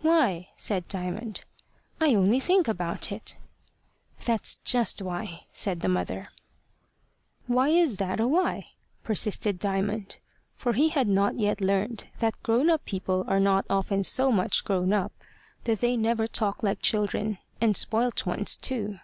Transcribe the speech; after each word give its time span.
"Why?" 0.00 0.48
said 0.56 0.88
Diamond. 0.88 1.44
"I 2.00 2.12
only 2.16 2.40
think 2.40 2.66
about 2.66 3.12
it." 3.12 3.36
"That's 4.24 4.56
just 4.64 5.00
why," 5.00 5.44
said 5.52 5.78
the 5.78 5.88
mother. 5.88 6.30
"Why 7.46 7.68
is 7.68 7.98
that 7.98 8.18
why?" 8.18 8.62
persisted 9.04 9.60
Diamond, 9.60 10.18
for 10.56 10.72
he 10.72 10.88
had 10.88 11.06
not 11.06 11.38
yet 11.38 11.60
learned 11.60 12.08
that 12.18 12.42
grown 12.42 12.68
up 12.68 12.84
people 12.84 13.24
are 13.28 13.38
not 13.38 13.64
often 13.70 14.02
so 14.02 14.32
much 14.32 14.64
grown 14.64 14.92
up 14.92 15.12
that 15.62 15.78
they 15.82 15.96
never 15.96 16.26
talk 16.26 16.64
like 16.64 16.82
children 16.82 17.38
and 17.60 17.76
spoilt 17.76 18.26
ones 18.26 18.56
too. 18.56 18.98